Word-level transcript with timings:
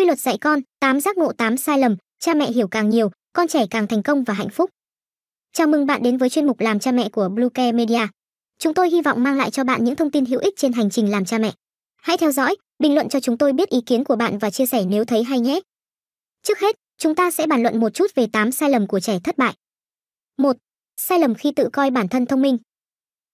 Quy 0.00 0.06
luật 0.06 0.18
dạy 0.18 0.38
con, 0.38 0.60
8 0.80 1.00
giác 1.00 1.18
ngộ 1.18 1.32
8 1.32 1.56
sai 1.56 1.78
lầm, 1.78 1.96
cha 2.18 2.34
mẹ 2.34 2.52
hiểu 2.52 2.68
càng 2.68 2.90
nhiều, 2.90 3.10
con 3.32 3.48
trẻ 3.48 3.66
càng 3.70 3.86
thành 3.86 4.02
công 4.02 4.24
và 4.24 4.34
hạnh 4.34 4.48
phúc. 4.48 4.70
Chào 5.52 5.66
mừng 5.66 5.86
bạn 5.86 6.02
đến 6.02 6.16
với 6.16 6.28
chuyên 6.28 6.46
mục 6.46 6.60
làm 6.60 6.78
cha 6.78 6.92
mẹ 6.92 7.08
của 7.08 7.28
Bluecare 7.28 7.72
Media. 7.72 8.06
Chúng 8.58 8.74
tôi 8.74 8.90
hy 8.90 9.02
vọng 9.02 9.22
mang 9.22 9.36
lại 9.36 9.50
cho 9.50 9.64
bạn 9.64 9.84
những 9.84 9.96
thông 9.96 10.10
tin 10.10 10.24
hữu 10.24 10.40
ích 10.40 10.54
trên 10.56 10.72
hành 10.72 10.90
trình 10.90 11.10
làm 11.10 11.24
cha 11.24 11.38
mẹ. 11.38 11.52
Hãy 11.96 12.16
theo 12.16 12.32
dõi, 12.32 12.56
bình 12.78 12.94
luận 12.94 13.08
cho 13.08 13.20
chúng 13.20 13.38
tôi 13.38 13.52
biết 13.52 13.68
ý 13.68 13.80
kiến 13.80 14.04
của 14.04 14.16
bạn 14.16 14.38
và 14.38 14.50
chia 14.50 14.66
sẻ 14.66 14.84
nếu 14.84 15.04
thấy 15.04 15.24
hay 15.24 15.40
nhé. 15.40 15.60
Trước 16.42 16.58
hết, 16.58 16.76
chúng 16.98 17.14
ta 17.14 17.30
sẽ 17.30 17.46
bàn 17.46 17.62
luận 17.62 17.80
một 17.80 17.94
chút 17.94 18.06
về 18.14 18.26
8 18.32 18.52
sai 18.52 18.70
lầm 18.70 18.86
của 18.86 19.00
trẻ 19.00 19.18
thất 19.24 19.38
bại. 19.38 19.54
1. 20.38 20.56
Sai 20.96 21.18
lầm 21.18 21.34
khi 21.34 21.52
tự 21.56 21.68
coi 21.72 21.90
bản 21.90 22.08
thân 22.08 22.26
thông 22.26 22.42
minh. 22.42 22.58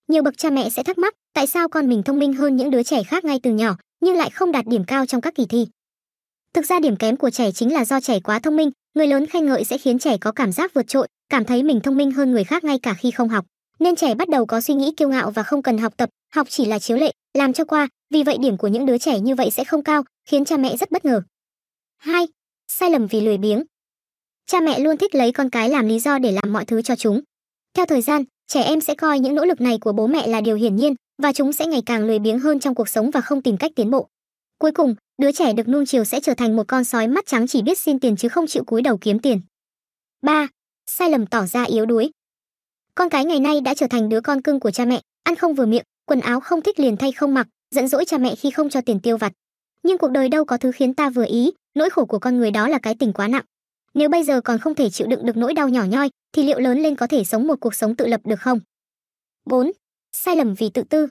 Nhiều 0.08 0.22
bậc 0.22 0.38
cha 0.38 0.50
mẹ 0.50 0.70
sẽ 0.70 0.82
thắc 0.82 0.98
mắc, 0.98 1.14
tại 1.32 1.46
sao 1.46 1.68
con 1.68 1.88
mình 1.88 2.02
thông 2.02 2.18
minh 2.18 2.32
hơn 2.32 2.56
những 2.56 2.70
đứa 2.70 2.82
trẻ 2.82 3.02
khác 3.02 3.24
ngay 3.24 3.40
từ 3.42 3.50
nhỏ, 3.50 3.76
nhưng 4.00 4.16
lại 4.16 4.30
không 4.30 4.52
đạt 4.52 4.66
điểm 4.66 4.84
cao 4.84 5.06
trong 5.06 5.20
các 5.20 5.34
kỳ 5.34 5.46
thi. 5.46 5.66
Thực 6.56 6.66
ra 6.66 6.80
điểm 6.80 6.96
kém 6.96 7.16
của 7.16 7.30
trẻ 7.30 7.52
chính 7.52 7.72
là 7.72 7.84
do 7.84 8.00
trẻ 8.00 8.20
quá 8.20 8.38
thông 8.38 8.56
minh, 8.56 8.70
người 8.94 9.06
lớn 9.06 9.26
khen 9.26 9.46
ngợi 9.46 9.64
sẽ 9.64 9.78
khiến 9.78 9.98
trẻ 9.98 10.16
có 10.20 10.32
cảm 10.32 10.52
giác 10.52 10.74
vượt 10.74 10.88
trội, 10.88 11.08
cảm 11.28 11.44
thấy 11.44 11.62
mình 11.62 11.80
thông 11.80 11.96
minh 11.96 12.10
hơn 12.10 12.32
người 12.32 12.44
khác 12.44 12.64
ngay 12.64 12.78
cả 12.78 12.94
khi 12.94 13.10
không 13.10 13.28
học. 13.28 13.44
Nên 13.78 13.96
trẻ 13.96 14.14
bắt 14.14 14.28
đầu 14.28 14.46
có 14.46 14.60
suy 14.60 14.74
nghĩ 14.74 14.92
kiêu 14.96 15.08
ngạo 15.08 15.30
và 15.30 15.42
không 15.42 15.62
cần 15.62 15.78
học 15.78 15.96
tập, 15.96 16.08
học 16.34 16.46
chỉ 16.50 16.64
là 16.64 16.78
chiếu 16.78 16.96
lệ, 16.96 17.12
làm 17.34 17.52
cho 17.52 17.64
qua, 17.64 17.88
vì 18.10 18.22
vậy 18.22 18.38
điểm 18.40 18.56
của 18.56 18.68
những 18.68 18.86
đứa 18.86 18.98
trẻ 18.98 19.20
như 19.20 19.34
vậy 19.34 19.50
sẽ 19.50 19.64
không 19.64 19.82
cao, 19.82 20.02
khiến 20.28 20.44
cha 20.44 20.56
mẹ 20.56 20.76
rất 20.76 20.90
bất 20.90 21.04
ngờ. 21.04 21.22
2. 21.98 22.26
Sai 22.68 22.90
lầm 22.90 23.06
vì 23.06 23.20
lười 23.20 23.38
biếng. 23.38 23.64
Cha 24.46 24.60
mẹ 24.60 24.78
luôn 24.78 24.96
thích 24.96 25.14
lấy 25.14 25.32
con 25.32 25.50
cái 25.50 25.68
làm 25.68 25.88
lý 25.88 25.98
do 25.98 26.18
để 26.18 26.32
làm 26.32 26.52
mọi 26.52 26.64
thứ 26.64 26.82
cho 26.82 26.96
chúng. 26.96 27.20
Theo 27.74 27.86
thời 27.86 28.02
gian, 28.02 28.24
trẻ 28.46 28.62
em 28.62 28.80
sẽ 28.80 28.94
coi 28.94 29.20
những 29.20 29.34
nỗ 29.34 29.44
lực 29.44 29.60
này 29.60 29.78
của 29.80 29.92
bố 29.92 30.06
mẹ 30.06 30.26
là 30.26 30.40
điều 30.40 30.56
hiển 30.56 30.76
nhiên 30.76 30.94
và 31.22 31.32
chúng 31.32 31.52
sẽ 31.52 31.66
ngày 31.66 31.82
càng 31.86 32.06
lười 32.06 32.18
biếng 32.18 32.38
hơn 32.38 32.60
trong 32.60 32.74
cuộc 32.74 32.88
sống 32.88 33.10
và 33.10 33.20
không 33.20 33.42
tìm 33.42 33.56
cách 33.56 33.72
tiến 33.76 33.90
bộ. 33.90 34.08
Cuối 34.58 34.72
cùng, 34.72 34.94
đứa 35.18 35.32
trẻ 35.32 35.52
được 35.52 35.68
nuông 35.68 35.86
chiều 35.86 36.04
sẽ 36.04 36.20
trở 36.20 36.34
thành 36.34 36.56
một 36.56 36.68
con 36.68 36.84
sói 36.84 37.08
mắt 37.08 37.26
trắng 37.26 37.46
chỉ 37.46 37.62
biết 37.62 37.78
xin 37.78 38.00
tiền 38.00 38.16
chứ 38.16 38.28
không 38.28 38.46
chịu 38.46 38.64
cúi 38.64 38.82
đầu 38.82 38.98
kiếm 39.00 39.18
tiền. 39.18 39.40
3. 40.22 40.48
Sai 40.86 41.10
lầm 41.10 41.26
tỏ 41.26 41.46
ra 41.46 41.62
yếu 41.62 41.86
đuối. 41.86 42.10
Con 42.94 43.08
cái 43.08 43.24
ngày 43.24 43.40
nay 43.40 43.60
đã 43.60 43.74
trở 43.74 43.86
thành 43.86 44.08
đứa 44.08 44.20
con 44.20 44.42
cưng 44.42 44.60
của 44.60 44.70
cha 44.70 44.84
mẹ, 44.84 45.00
ăn 45.22 45.36
không 45.36 45.54
vừa 45.54 45.66
miệng, 45.66 45.84
quần 46.04 46.20
áo 46.20 46.40
không 46.40 46.62
thích 46.62 46.80
liền 46.80 46.96
thay 46.96 47.12
không 47.12 47.34
mặc, 47.34 47.48
giận 47.70 47.88
dỗi 47.88 48.04
cha 48.04 48.18
mẹ 48.18 48.34
khi 48.34 48.50
không 48.50 48.70
cho 48.70 48.80
tiền 48.80 49.00
tiêu 49.00 49.16
vặt. 49.16 49.32
Nhưng 49.82 49.98
cuộc 49.98 50.10
đời 50.10 50.28
đâu 50.28 50.44
có 50.44 50.56
thứ 50.56 50.72
khiến 50.72 50.94
ta 50.94 51.10
vừa 51.10 51.26
ý, 51.28 51.52
nỗi 51.74 51.90
khổ 51.90 52.04
của 52.04 52.18
con 52.18 52.36
người 52.36 52.50
đó 52.50 52.68
là 52.68 52.78
cái 52.78 52.94
tình 52.98 53.12
quá 53.12 53.28
nặng. 53.28 53.44
Nếu 53.94 54.08
bây 54.08 54.24
giờ 54.24 54.40
còn 54.40 54.58
không 54.58 54.74
thể 54.74 54.90
chịu 54.90 55.06
đựng 55.06 55.26
được 55.26 55.36
nỗi 55.36 55.54
đau 55.54 55.68
nhỏ 55.68 55.84
nhoi, 55.84 56.10
thì 56.32 56.42
liệu 56.42 56.58
lớn 56.58 56.78
lên 56.78 56.96
có 56.96 57.06
thể 57.06 57.24
sống 57.24 57.46
một 57.46 57.60
cuộc 57.60 57.74
sống 57.74 57.96
tự 57.96 58.06
lập 58.06 58.20
được 58.24 58.40
không? 58.40 58.60
4. 59.44 59.72
Sai 60.12 60.36
lầm 60.36 60.54
vì 60.54 60.70
tự 60.70 60.82
tư. 60.82 61.08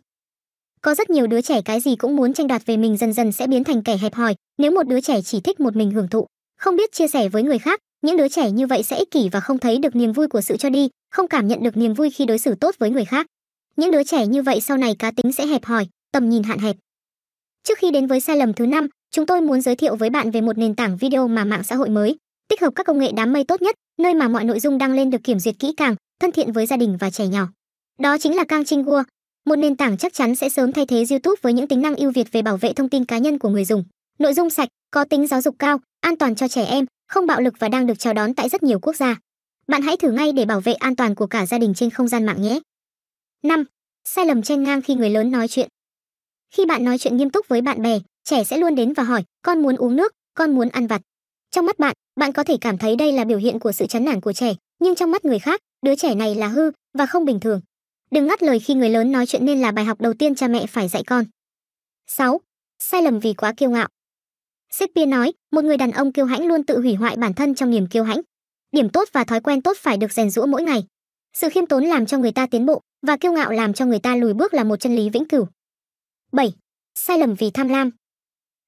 Có 0.85 0.95
rất 0.95 1.09
nhiều 1.09 1.27
đứa 1.27 1.41
trẻ 1.41 1.61
cái 1.61 1.79
gì 1.79 1.95
cũng 1.95 2.15
muốn 2.15 2.33
tranh 2.33 2.47
đoạt 2.47 2.65
về 2.65 2.77
mình 2.77 2.97
dần 2.97 3.13
dần 3.13 3.31
sẽ 3.31 3.47
biến 3.47 3.63
thành 3.63 3.83
kẻ 3.83 3.97
hẹp 3.97 4.13
hòi, 4.13 4.35
nếu 4.57 4.71
một 4.71 4.87
đứa 4.87 5.01
trẻ 5.01 5.21
chỉ 5.21 5.41
thích 5.41 5.59
một 5.59 5.75
mình 5.75 5.91
hưởng 5.91 6.07
thụ, 6.07 6.27
không 6.57 6.75
biết 6.75 6.91
chia 6.91 7.07
sẻ 7.07 7.29
với 7.29 7.43
người 7.43 7.59
khác, 7.59 7.79
những 8.01 8.17
đứa 8.17 8.27
trẻ 8.27 8.51
như 8.51 8.67
vậy 8.67 8.83
sẽ 8.83 8.97
ích 8.97 9.11
kỷ 9.11 9.29
và 9.29 9.39
không 9.39 9.57
thấy 9.57 9.77
được 9.77 9.95
niềm 9.95 10.11
vui 10.11 10.27
của 10.27 10.41
sự 10.41 10.57
cho 10.57 10.69
đi, 10.69 10.89
không 11.11 11.27
cảm 11.27 11.47
nhận 11.47 11.63
được 11.63 11.77
niềm 11.77 11.93
vui 11.93 12.09
khi 12.09 12.25
đối 12.25 12.39
xử 12.39 12.55
tốt 12.55 12.75
với 12.79 12.89
người 12.89 13.05
khác. 13.05 13.27
Những 13.75 13.91
đứa 13.91 14.03
trẻ 14.03 14.27
như 14.27 14.41
vậy 14.41 14.61
sau 14.61 14.77
này 14.77 14.95
cá 14.99 15.11
tính 15.11 15.31
sẽ 15.31 15.47
hẹp 15.47 15.65
hòi, 15.65 15.87
tầm 16.11 16.29
nhìn 16.29 16.43
hạn 16.43 16.59
hẹp. 16.59 16.75
Trước 17.63 17.77
khi 17.77 17.91
đến 17.91 18.07
với 18.07 18.19
sai 18.19 18.37
lầm 18.37 18.53
thứ 18.53 18.65
năm, 18.65 18.87
chúng 19.11 19.25
tôi 19.25 19.41
muốn 19.41 19.61
giới 19.61 19.75
thiệu 19.75 19.95
với 19.95 20.09
bạn 20.09 20.31
về 20.31 20.41
một 20.41 20.57
nền 20.57 20.75
tảng 20.75 20.97
video 20.97 21.27
mà 21.27 21.45
mạng 21.45 21.63
xã 21.63 21.75
hội 21.75 21.89
mới, 21.89 22.15
tích 22.49 22.61
hợp 22.61 22.73
các 22.75 22.85
công 22.85 22.99
nghệ 22.99 23.11
đám 23.15 23.33
mây 23.33 23.43
tốt 23.43 23.61
nhất, 23.61 23.75
nơi 23.99 24.13
mà 24.13 24.27
mọi 24.27 24.43
nội 24.43 24.59
dung 24.59 24.77
đăng 24.77 24.93
lên 24.93 25.09
được 25.09 25.23
kiểm 25.23 25.39
duyệt 25.39 25.55
kỹ 25.59 25.73
càng, 25.77 25.95
thân 26.21 26.31
thiện 26.31 26.51
với 26.51 26.65
gia 26.65 26.77
đình 26.77 26.97
và 26.99 27.09
trẻ 27.09 27.27
nhỏ. 27.27 27.47
Đó 27.99 28.17
chính 28.17 28.35
là 28.35 28.43
Kang 28.43 28.65
Ching 28.65 28.83
một 29.45 29.55
nền 29.55 29.75
tảng 29.75 29.97
chắc 29.97 30.13
chắn 30.13 30.35
sẽ 30.35 30.49
sớm 30.49 30.71
thay 30.71 30.85
thế 30.85 31.03
YouTube 31.09 31.35
với 31.41 31.53
những 31.53 31.67
tính 31.67 31.81
năng 31.81 31.95
ưu 31.95 32.11
việt 32.11 32.31
về 32.31 32.41
bảo 32.41 32.57
vệ 32.57 32.73
thông 32.73 32.89
tin 32.89 33.05
cá 33.05 33.17
nhân 33.17 33.39
của 33.39 33.49
người 33.49 33.65
dùng. 33.65 33.83
Nội 34.19 34.33
dung 34.33 34.49
sạch, 34.49 34.69
có 34.91 35.05
tính 35.05 35.27
giáo 35.27 35.41
dục 35.41 35.55
cao, 35.59 35.79
an 36.01 36.17
toàn 36.17 36.35
cho 36.35 36.47
trẻ 36.47 36.65
em, 36.65 36.85
không 37.07 37.25
bạo 37.25 37.41
lực 37.41 37.53
và 37.59 37.69
đang 37.69 37.87
được 37.87 37.99
chào 37.99 38.13
đón 38.13 38.33
tại 38.33 38.49
rất 38.49 38.63
nhiều 38.63 38.79
quốc 38.79 38.95
gia. 38.95 39.15
Bạn 39.67 39.81
hãy 39.81 39.97
thử 39.97 40.11
ngay 40.11 40.31
để 40.31 40.45
bảo 40.45 40.61
vệ 40.61 40.73
an 40.73 40.95
toàn 40.95 41.15
của 41.15 41.27
cả 41.27 41.45
gia 41.45 41.57
đình 41.57 41.73
trên 41.73 41.89
không 41.89 42.07
gian 42.07 42.25
mạng 42.25 42.41
nhé. 42.41 42.59
5. 43.43 43.63
Sai 44.05 44.25
lầm 44.25 44.41
chen 44.41 44.63
ngang 44.63 44.81
khi 44.81 44.95
người 44.95 45.09
lớn 45.09 45.31
nói 45.31 45.47
chuyện. 45.47 45.69
Khi 46.51 46.65
bạn 46.65 46.83
nói 46.83 46.97
chuyện 46.97 47.17
nghiêm 47.17 47.29
túc 47.29 47.47
với 47.47 47.61
bạn 47.61 47.81
bè, 47.81 47.99
trẻ 48.23 48.43
sẽ 48.43 48.57
luôn 48.57 48.75
đến 48.75 48.93
và 48.93 49.03
hỏi, 49.03 49.23
con 49.41 49.61
muốn 49.61 49.75
uống 49.75 49.95
nước, 49.95 50.11
con 50.33 50.55
muốn 50.55 50.69
ăn 50.69 50.87
vặt. 50.87 51.01
Trong 51.51 51.65
mắt 51.65 51.79
bạn, 51.79 51.95
bạn 52.19 52.31
có 52.31 52.43
thể 52.43 52.57
cảm 52.61 52.77
thấy 52.77 52.95
đây 52.95 53.11
là 53.11 53.23
biểu 53.23 53.37
hiện 53.37 53.59
của 53.59 53.71
sự 53.71 53.85
chán 53.85 54.05
nản 54.05 54.21
của 54.21 54.33
trẻ, 54.33 54.53
nhưng 54.79 54.95
trong 54.95 55.11
mắt 55.11 55.25
người 55.25 55.39
khác, 55.39 55.59
đứa 55.81 55.95
trẻ 55.95 56.15
này 56.15 56.35
là 56.35 56.47
hư 56.47 56.71
và 56.97 57.05
không 57.05 57.25
bình 57.25 57.39
thường. 57.39 57.61
Đừng 58.15 58.27
ngắt 58.27 58.43
lời 58.43 58.59
khi 58.59 58.73
người 58.73 58.89
lớn 58.89 59.11
nói 59.11 59.25
chuyện 59.25 59.45
nên 59.45 59.61
là 59.61 59.71
bài 59.71 59.85
học 59.85 60.01
đầu 60.01 60.13
tiên 60.13 60.35
cha 60.35 60.47
mẹ 60.47 60.65
phải 60.65 60.87
dạy 60.87 61.03
con. 61.03 61.25
6. 62.07 62.41
Sai 62.79 63.01
lầm 63.01 63.19
vì 63.19 63.33
quá 63.33 63.53
kiêu 63.57 63.69
ngạo. 63.69 63.87
Shakespeare 64.71 65.05
nói, 65.05 65.33
một 65.51 65.63
người 65.63 65.77
đàn 65.77 65.91
ông 65.91 66.11
kiêu 66.11 66.25
hãnh 66.25 66.47
luôn 66.47 66.63
tự 66.63 66.79
hủy 66.79 66.93
hoại 66.93 67.17
bản 67.17 67.33
thân 67.33 67.55
trong 67.55 67.69
niềm 67.69 67.87
kiêu 67.87 68.03
hãnh. 68.03 68.21
Điểm 68.71 68.89
tốt 68.89 69.07
và 69.13 69.23
thói 69.23 69.41
quen 69.41 69.61
tốt 69.61 69.77
phải 69.79 69.97
được 69.97 70.11
rèn 70.11 70.29
rũa 70.29 70.45
mỗi 70.45 70.63
ngày. 70.63 70.83
Sự 71.33 71.49
khiêm 71.49 71.65
tốn 71.65 71.85
làm 71.85 72.05
cho 72.05 72.17
người 72.17 72.31
ta 72.31 72.47
tiến 72.47 72.65
bộ 72.65 72.81
và 73.07 73.17
kiêu 73.17 73.31
ngạo 73.31 73.51
làm 73.51 73.73
cho 73.73 73.85
người 73.85 73.99
ta 73.99 74.15
lùi 74.15 74.33
bước 74.33 74.53
là 74.53 74.63
một 74.63 74.79
chân 74.79 74.95
lý 74.95 75.09
vĩnh 75.09 75.27
cửu. 75.27 75.47
7. 76.31 76.53
Sai 76.95 77.17
lầm 77.17 77.35
vì 77.35 77.51
tham 77.51 77.67
lam. 77.67 77.91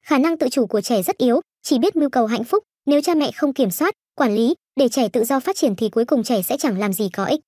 Khả 0.06 0.18
năng 0.18 0.38
tự 0.38 0.50
chủ 0.50 0.68
của 0.68 0.82
trẻ 0.82 1.04
rất 1.04 1.18
yếu, 1.18 1.42
chỉ 1.64 1.80
biết 1.80 1.96
mưu 1.96 2.10
cầu 2.10 2.26
hạnh 2.26 2.44
phúc, 2.44 2.64
nếu 2.86 3.02
cha 3.02 3.16
mẹ 3.16 3.32
không 3.32 3.54
kiểm 3.54 3.72
soát, 3.72 3.94
quản 4.16 4.36
lý 4.36 4.56
để 4.76 4.90
trẻ 4.90 5.10
tự 5.10 5.24
do 5.24 5.40
phát 5.40 5.56
triển 5.56 5.76
thì 5.76 5.90
cuối 5.90 6.06
cùng 6.06 6.24
trẻ 6.24 6.42
sẽ 6.42 6.58
chẳng 6.58 6.80
làm 6.80 6.94
gì 6.94 7.10
có 7.14 7.26
ích. 7.26 7.40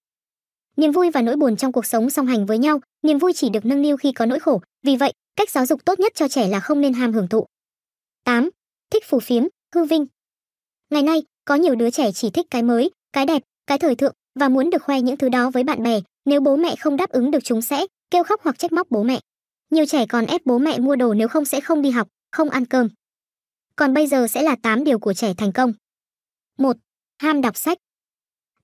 Niềm 0.79 0.91
vui 0.91 1.09
và 1.09 1.21
nỗi 1.21 1.35
buồn 1.35 1.55
trong 1.55 1.71
cuộc 1.71 1.85
sống 1.85 2.09
song 2.09 2.27
hành 2.27 2.45
với 2.45 2.57
nhau, 2.57 2.79
niềm 3.01 3.17
vui 3.17 3.33
chỉ 3.33 3.49
được 3.49 3.65
nâng 3.65 3.81
niu 3.81 3.97
khi 3.97 4.11
có 4.11 4.25
nỗi 4.25 4.39
khổ, 4.39 4.61
vì 4.83 4.95
vậy, 4.95 5.13
cách 5.35 5.49
giáo 5.49 5.65
dục 5.65 5.85
tốt 5.85 5.99
nhất 5.99 6.11
cho 6.15 6.27
trẻ 6.27 6.47
là 6.47 6.59
không 6.59 6.81
nên 6.81 6.93
ham 6.93 7.13
hưởng 7.13 7.27
thụ. 7.27 7.45
8. 8.23 8.49
Thích 8.89 9.03
phù 9.05 9.19
phiếm, 9.19 9.43
hư 9.75 9.85
vinh. 9.85 10.05
Ngày 10.89 11.03
nay, 11.03 11.23
có 11.45 11.55
nhiều 11.55 11.75
đứa 11.75 11.89
trẻ 11.89 12.11
chỉ 12.11 12.29
thích 12.29 12.45
cái 12.49 12.63
mới, 12.63 12.91
cái 13.13 13.25
đẹp, 13.25 13.43
cái 13.67 13.77
thời 13.77 13.95
thượng 13.95 14.13
và 14.39 14.49
muốn 14.49 14.69
được 14.69 14.83
khoe 14.83 15.01
những 15.01 15.17
thứ 15.17 15.29
đó 15.29 15.49
với 15.49 15.63
bạn 15.63 15.83
bè, 15.83 15.99
nếu 16.25 16.41
bố 16.41 16.55
mẹ 16.55 16.75
không 16.79 16.97
đáp 16.97 17.09
ứng 17.09 17.31
được 17.31 17.43
chúng 17.43 17.61
sẽ 17.61 17.85
kêu 18.11 18.23
khóc 18.23 18.41
hoặc 18.43 18.59
trách 18.59 18.71
móc 18.71 18.87
bố 18.89 19.03
mẹ. 19.03 19.19
Nhiều 19.69 19.85
trẻ 19.85 20.05
còn 20.05 20.25
ép 20.25 20.45
bố 20.45 20.57
mẹ 20.57 20.79
mua 20.79 20.95
đồ 20.95 21.13
nếu 21.13 21.27
không 21.27 21.45
sẽ 21.45 21.61
không 21.61 21.81
đi 21.81 21.89
học, 21.89 22.07
không 22.31 22.49
ăn 22.49 22.65
cơm. 22.65 22.89
Còn 23.75 23.93
bây 23.93 24.07
giờ 24.07 24.27
sẽ 24.27 24.41
là 24.41 24.55
8 24.61 24.83
điều 24.83 24.99
của 24.99 25.13
trẻ 25.13 25.33
thành 25.37 25.51
công. 25.51 25.73
1. 26.57 26.77
Ham 27.17 27.41
đọc 27.41 27.57
sách. 27.57 27.77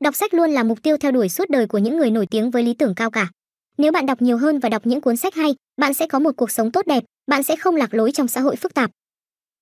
Đọc 0.05 0.15
sách 0.15 0.33
luôn 0.33 0.51
là 0.51 0.63
mục 0.63 0.83
tiêu 0.83 0.97
theo 0.97 1.11
đuổi 1.11 1.29
suốt 1.29 1.49
đời 1.49 1.67
của 1.67 1.77
những 1.77 1.97
người 1.97 2.11
nổi 2.11 2.27
tiếng 2.31 2.51
với 2.51 2.63
lý 2.63 2.73
tưởng 2.73 2.95
cao 2.95 3.11
cả. 3.11 3.29
Nếu 3.77 3.91
bạn 3.91 4.05
đọc 4.05 4.21
nhiều 4.21 4.37
hơn 4.37 4.59
và 4.59 4.69
đọc 4.69 4.85
những 4.85 5.01
cuốn 5.01 5.17
sách 5.17 5.35
hay, 5.35 5.55
bạn 5.77 5.93
sẽ 5.93 6.07
có 6.07 6.19
một 6.19 6.31
cuộc 6.37 6.51
sống 6.51 6.71
tốt 6.71 6.87
đẹp, 6.87 7.03
bạn 7.27 7.43
sẽ 7.43 7.55
không 7.55 7.75
lạc 7.75 7.93
lối 7.93 8.11
trong 8.11 8.27
xã 8.27 8.41
hội 8.41 8.55
phức 8.55 8.73
tạp. 8.73 8.91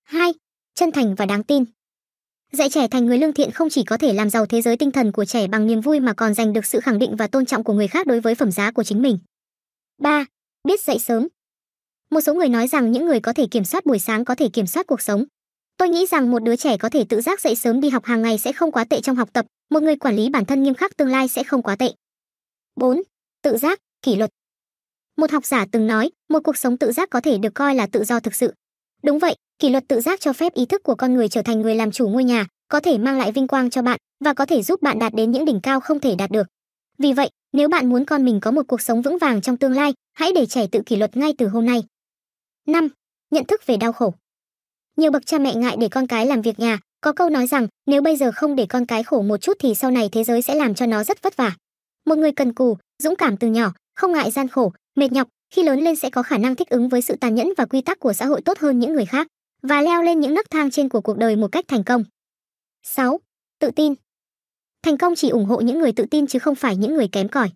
2. 0.03 0.33
Chân 0.75 0.91
thành 0.91 1.15
và 1.15 1.25
đáng 1.25 1.43
tin. 1.43 1.63
Dạy 2.51 2.69
trẻ 2.69 2.87
thành 2.87 3.05
người 3.05 3.17
lương 3.17 3.33
thiện 3.33 3.51
không 3.51 3.69
chỉ 3.69 3.83
có 3.83 3.97
thể 3.97 4.13
làm 4.13 4.29
giàu 4.29 4.45
thế 4.45 4.61
giới 4.61 4.77
tinh 4.77 4.91
thần 4.91 5.11
của 5.11 5.25
trẻ 5.25 5.47
bằng 5.47 5.67
niềm 5.67 5.81
vui 5.81 5.99
mà 5.99 6.13
còn 6.13 6.33
giành 6.33 6.53
được 6.53 6.65
sự 6.65 6.79
khẳng 6.79 6.99
định 6.99 7.15
và 7.15 7.27
tôn 7.27 7.45
trọng 7.45 7.63
của 7.63 7.73
người 7.73 7.87
khác 7.87 8.07
đối 8.07 8.19
với 8.19 8.35
phẩm 8.35 8.51
giá 8.51 8.71
của 8.71 8.83
chính 8.83 9.01
mình. 9.01 9.17
3. 10.01 10.25
Biết 10.67 10.81
dậy 10.81 10.99
sớm. 10.99 11.27
Một 12.09 12.21
số 12.21 12.33
người 12.33 12.49
nói 12.49 12.67
rằng 12.67 12.91
những 12.91 13.05
người 13.05 13.19
có 13.19 13.33
thể 13.33 13.47
kiểm 13.51 13.63
soát 13.63 13.85
buổi 13.85 13.99
sáng 13.99 14.25
có 14.25 14.35
thể 14.35 14.49
kiểm 14.53 14.67
soát 14.67 14.87
cuộc 14.87 15.01
sống. 15.01 15.25
Tôi 15.83 15.89
nghĩ 15.89 16.05
rằng 16.05 16.31
một 16.31 16.43
đứa 16.43 16.55
trẻ 16.55 16.77
có 16.77 16.89
thể 16.89 17.03
tự 17.09 17.21
giác 17.21 17.41
dậy 17.41 17.55
sớm 17.55 17.81
đi 17.81 17.89
học 17.89 18.05
hàng 18.05 18.21
ngày 18.21 18.37
sẽ 18.37 18.53
không 18.53 18.71
quá 18.71 18.83
tệ 18.83 19.01
trong 19.01 19.15
học 19.15 19.29
tập, 19.33 19.45
một 19.69 19.83
người 19.83 19.95
quản 19.95 20.15
lý 20.15 20.29
bản 20.29 20.45
thân 20.45 20.63
nghiêm 20.63 20.73
khắc 20.73 20.97
tương 20.97 21.07
lai 21.07 21.27
sẽ 21.27 21.43
không 21.43 21.61
quá 21.61 21.75
tệ. 21.75 21.91
4. 22.75 23.01
Tự 23.41 23.57
giác, 23.57 23.79
kỷ 24.01 24.15
luật. 24.15 24.29
Một 25.17 25.31
học 25.31 25.45
giả 25.45 25.65
từng 25.71 25.87
nói, 25.87 26.11
một 26.29 26.39
cuộc 26.43 26.57
sống 26.57 26.77
tự 26.77 26.91
giác 26.91 27.09
có 27.09 27.21
thể 27.21 27.37
được 27.37 27.53
coi 27.55 27.75
là 27.75 27.87
tự 27.87 28.03
do 28.03 28.19
thực 28.19 28.35
sự. 28.35 28.53
Đúng 29.03 29.19
vậy, 29.19 29.35
kỷ 29.59 29.69
luật 29.69 29.83
tự 29.87 30.01
giác 30.01 30.19
cho 30.19 30.33
phép 30.33 30.53
ý 30.53 30.65
thức 30.65 30.83
của 30.83 30.95
con 30.95 31.13
người 31.13 31.29
trở 31.29 31.41
thành 31.41 31.61
người 31.61 31.75
làm 31.75 31.91
chủ 31.91 32.09
ngôi 32.09 32.23
nhà, 32.23 32.45
có 32.67 32.79
thể 32.79 32.97
mang 32.97 33.17
lại 33.17 33.31
vinh 33.31 33.47
quang 33.47 33.69
cho 33.69 33.81
bạn 33.81 33.99
và 34.25 34.33
có 34.33 34.45
thể 34.45 34.63
giúp 34.63 34.81
bạn 34.81 34.99
đạt 34.99 35.13
đến 35.13 35.31
những 35.31 35.45
đỉnh 35.45 35.59
cao 35.63 35.79
không 35.79 35.99
thể 35.99 36.15
đạt 36.15 36.31
được. 36.31 36.47
Vì 36.97 37.13
vậy, 37.13 37.29
nếu 37.53 37.69
bạn 37.69 37.89
muốn 37.89 38.05
con 38.05 38.25
mình 38.25 38.39
có 38.39 38.51
một 38.51 38.63
cuộc 38.67 38.81
sống 38.81 39.01
vững 39.01 39.17
vàng 39.17 39.41
trong 39.41 39.57
tương 39.57 39.73
lai, 39.73 39.93
hãy 40.13 40.31
để 40.35 40.45
trẻ 40.45 40.67
tự 40.71 40.81
kỷ 40.85 40.95
luật 40.95 41.17
ngay 41.17 41.33
từ 41.37 41.47
hôm 41.47 41.65
nay. 41.65 41.83
5. 42.67 42.87
Nhận 43.31 43.45
thức 43.45 43.61
về 43.65 43.77
đau 43.77 43.91
khổ. 43.91 44.13
Nhiều 44.97 45.11
bậc 45.11 45.25
cha 45.25 45.39
mẹ 45.39 45.55
ngại 45.55 45.77
để 45.79 45.89
con 45.89 46.07
cái 46.07 46.25
làm 46.25 46.41
việc 46.41 46.59
nhà, 46.59 46.79
có 47.01 47.13
câu 47.13 47.29
nói 47.29 47.47
rằng 47.47 47.67
nếu 47.85 48.01
bây 48.01 48.17
giờ 48.17 48.31
không 48.31 48.55
để 48.55 48.65
con 48.69 48.85
cái 48.85 49.03
khổ 49.03 49.21
một 49.21 49.37
chút 49.37 49.57
thì 49.59 49.75
sau 49.75 49.91
này 49.91 50.09
thế 50.11 50.23
giới 50.23 50.41
sẽ 50.41 50.55
làm 50.55 50.75
cho 50.75 50.85
nó 50.85 51.03
rất 51.03 51.21
vất 51.21 51.37
vả. 51.37 51.51
Một 52.05 52.17
người 52.17 52.31
cần 52.31 52.53
cù, 52.53 52.77
dũng 53.03 53.15
cảm 53.15 53.37
từ 53.37 53.47
nhỏ, 53.47 53.73
không 53.95 54.11
ngại 54.11 54.31
gian 54.31 54.47
khổ, 54.47 54.73
mệt 54.95 55.11
nhọc, 55.11 55.27
khi 55.53 55.63
lớn 55.63 55.79
lên 55.79 55.95
sẽ 55.95 56.09
có 56.09 56.23
khả 56.23 56.37
năng 56.37 56.55
thích 56.55 56.69
ứng 56.69 56.89
với 56.89 57.01
sự 57.01 57.15
tàn 57.15 57.35
nhẫn 57.35 57.53
và 57.57 57.65
quy 57.65 57.81
tắc 57.81 57.99
của 57.99 58.13
xã 58.13 58.25
hội 58.25 58.41
tốt 58.41 58.59
hơn 58.59 58.79
những 58.79 58.93
người 58.93 59.05
khác 59.05 59.27
và 59.61 59.81
leo 59.81 60.03
lên 60.03 60.19
những 60.19 60.33
nấc 60.33 60.49
thang 60.49 60.71
trên 60.71 60.89
của 60.89 61.01
cuộc 61.01 61.17
đời 61.17 61.35
một 61.35 61.47
cách 61.51 61.65
thành 61.67 61.83
công. 61.83 62.03
6. 62.83 63.19
Tự 63.59 63.71
tin. 63.71 63.93
Thành 64.83 64.97
công 64.97 65.15
chỉ 65.15 65.29
ủng 65.29 65.45
hộ 65.45 65.61
những 65.61 65.79
người 65.79 65.91
tự 65.91 66.05
tin 66.11 66.27
chứ 66.27 66.39
không 66.39 66.55
phải 66.55 66.75
những 66.75 66.93
người 66.93 67.07
kém 67.07 67.29
cỏi. 67.29 67.49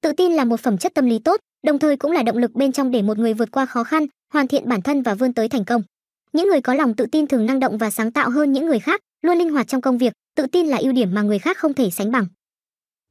Tự 0.00 0.12
tin 0.12 0.32
là 0.32 0.44
một 0.44 0.60
phẩm 0.60 0.78
chất 0.78 0.94
tâm 0.94 1.06
lý 1.06 1.18
tốt, 1.18 1.40
đồng 1.66 1.78
thời 1.78 1.96
cũng 1.96 2.12
là 2.12 2.22
động 2.22 2.36
lực 2.36 2.52
bên 2.52 2.72
trong 2.72 2.90
để 2.90 3.02
một 3.02 3.18
người 3.18 3.34
vượt 3.34 3.50
qua 3.50 3.66
khó 3.66 3.84
khăn, 3.84 4.06
hoàn 4.32 4.48
thiện 4.48 4.68
bản 4.68 4.82
thân 4.82 5.02
và 5.02 5.14
vươn 5.14 5.32
tới 5.32 5.48
thành 5.48 5.64
công. 5.64 5.82
Những 6.32 6.48
người 6.48 6.60
có 6.60 6.74
lòng 6.74 6.96
tự 6.96 7.06
tin 7.06 7.26
thường 7.26 7.46
năng 7.46 7.60
động 7.60 7.78
và 7.78 7.90
sáng 7.90 8.12
tạo 8.12 8.30
hơn 8.30 8.52
những 8.52 8.66
người 8.66 8.78
khác, 8.78 9.00
luôn 9.22 9.38
linh 9.38 9.50
hoạt 9.50 9.68
trong 9.68 9.80
công 9.80 9.98
việc, 9.98 10.12
tự 10.34 10.46
tin 10.46 10.66
là 10.66 10.76
ưu 10.76 10.92
điểm 10.92 11.14
mà 11.14 11.22
người 11.22 11.38
khác 11.38 11.58
không 11.58 11.74
thể 11.74 11.90
sánh 11.90 12.10
bằng. 12.10 12.26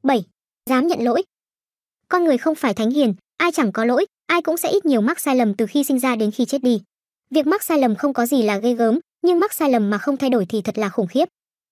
7. 0.04 0.24
Dám 0.70 0.88
nhận 0.88 1.00
lỗi. 1.04 1.24
Con 2.08 2.24
người 2.24 2.38
không 2.38 2.56
phải 2.56 2.74
thánh 2.74 2.92
hiền, 2.92 3.14
ai 3.38 3.52
chẳng 3.52 3.72
có 3.72 3.86
lỗi, 3.86 4.06
ai 4.28 4.42
cũng 4.42 4.58
sẽ 4.58 4.70
ít 4.70 4.86
nhiều 4.86 5.02
mắc 5.02 5.20
sai 5.20 5.36
lầm 5.36 5.54
từ 5.54 5.66
khi 5.66 5.84
sinh 5.84 6.00
ra 6.00 6.16
đến 6.16 6.32
khi 6.32 6.46
chết 6.46 6.64
đi. 6.64 6.82
Việc 7.30 7.48
mắc 7.48 7.64
sai 7.64 7.80
lầm 7.80 7.96
không 7.96 8.14
có 8.14 8.26
gì 8.26 8.44
là 8.44 8.58
ghê 8.58 8.74
gớm, 8.74 9.00
nhưng 9.22 9.40
mắc 9.40 9.54
sai 9.54 9.70
lầm 9.70 9.90
mà 9.90 9.98
không 9.98 10.18
thay 10.18 10.30
đổi 10.30 10.46
thì 10.50 10.62
thật 10.62 10.78
là 10.78 10.90
khủng 10.90 11.08
khiếp. 11.08 11.26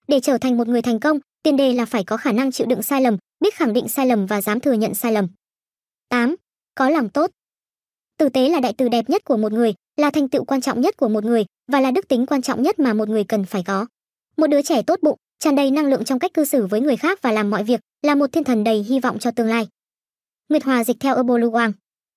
Để 0.08 0.20
trở 0.20 0.38
thành 0.38 0.58
một 0.58 0.68
người 0.68 0.82
thành 0.82 1.00
công, 1.00 1.20
tiền 1.44 1.58
đề 1.58 1.74
là 1.74 1.86
phải 1.86 2.04
có 2.04 2.18
khả 2.18 2.32
năng 2.32 2.52
chịu 2.52 2.68
đựng 2.68 2.82
sai 2.82 3.02
lầm, 3.02 3.18
biết 3.40 3.56
khẳng 3.56 3.74
định 3.74 3.88
sai 3.88 4.06
lầm 4.06 4.26
và 4.26 4.42
dám 4.42 4.60
thừa 4.60 4.74
nhận 4.74 4.94
sai 4.94 5.12
lầm. 5.12 5.28
8. 6.10 6.36
Có 6.76 6.90
lòng 6.90 7.10
tốt. 7.10 7.32
Tử 8.18 8.30
tế 8.30 8.50
là 8.50 8.60
đại 8.60 8.74
từ 8.78 8.90
đẹp 8.90 9.10
nhất 9.10 9.24
của 9.26 9.38
một 9.38 9.52
người, 9.52 9.74
là 9.98 10.10
thành 10.10 10.30
tựu 10.30 10.44
quan 10.44 10.62
trọng 10.62 10.82
nhất 10.82 10.98
của 10.98 11.10
một 11.10 11.24
người 11.24 11.46
và 11.72 11.82
là 11.82 11.92
đức 11.92 12.08
tính 12.08 12.26
quan 12.26 12.42
trọng 12.42 12.64
nhất 12.64 12.80
mà 12.80 12.94
một 12.94 13.10
người 13.10 13.24
cần 13.24 13.46
phải 13.46 13.64
có. 13.68 13.86
Một 14.38 14.48
đứa 14.48 14.62
trẻ 14.62 14.82
tốt 14.82 15.00
bụng, 15.02 15.18
tràn 15.40 15.56
đầy 15.56 15.72
năng 15.72 15.86
lượng 15.86 16.04
trong 16.04 16.20
cách 16.20 16.34
cư 16.34 16.46
xử 16.46 16.66
với 16.66 16.82
người 16.82 16.98
khác 16.98 17.22
và 17.22 17.32
làm 17.32 17.50
mọi 17.50 17.64
việc, 17.64 17.80
là 18.02 18.16
một 18.16 18.32
thiên 18.32 18.44
thần 18.44 18.64
đầy 18.64 18.84
hy 18.84 19.00
vọng 19.00 19.20
cho 19.20 19.32
tương 19.32 19.48
lai. 19.48 19.68
Nguyệt 20.50 20.64
Hòa 20.64 20.84
dịch 20.84 20.98
theo 21.00 21.16
Erboluwang 21.16 21.72